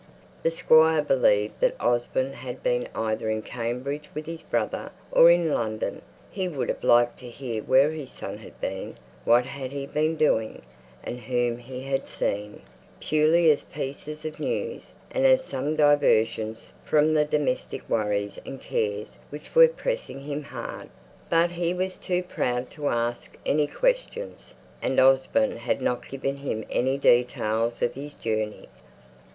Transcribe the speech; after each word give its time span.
The 0.41 0.49
Squire 0.49 1.03
believed 1.03 1.59
that 1.59 1.79
Osborne 1.79 2.33
had 2.33 2.63
been 2.63 2.87
either 2.95 3.29
at 3.29 3.45
Cambridge 3.45 4.09
with 4.15 4.25
his 4.25 4.41
brother, 4.41 4.91
or 5.11 5.29
in 5.29 5.51
London; 5.53 6.01
he 6.31 6.47
would 6.47 6.69
have 6.69 6.83
liked 6.83 7.19
to 7.19 7.29
hear 7.29 7.61
where 7.61 7.91
his 7.91 8.09
son 8.09 8.39
had 8.39 8.59
been, 8.59 8.95
what 9.25 9.45
he 9.45 9.77
had 9.81 9.93
been 9.93 10.15
doing, 10.15 10.63
and 11.03 11.19
whom 11.19 11.59
he 11.59 11.83
had 11.83 12.07
seen, 12.09 12.63
purely 12.99 13.51
as 13.51 13.63
pieces 13.65 14.25
of 14.25 14.39
news, 14.39 14.93
and 15.11 15.23
as 15.27 15.43
some 15.43 15.75
diversion 15.75 16.57
from 16.83 17.13
the 17.13 17.23
domestic 17.23 17.87
worries 17.87 18.39
and 18.43 18.59
cares 18.59 19.19
which 19.29 19.53
were 19.53 19.67
pressing 19.67 20.21
him 20.21 20.41
hard; 20.41 20.89
but 21.29 21.51
he 21.51 21.75
was 21.75 21.97
too 21.97 22.23
proud 22.23 22.71
to 22.71 22.87
ask 22.87 23.37
any 23.45 23.67
questions, 23.67 24.55
and 24.81 24.99
Osborne 24.99 25.57
had 25.57 25.79
not 25.79 26.09
given 26.09 26.37
him 26.37 26.65
any 26.71 26.97
details 26.97 27.83
of 27.83 27.93
his 27.93 28.15
journey. 28.15 28.67